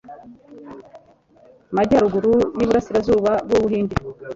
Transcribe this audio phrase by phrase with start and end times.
[1.75, 3.95] majyaruguru y uburasirazuba bw u buhindi